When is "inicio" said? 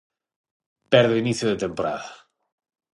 1.23-1.47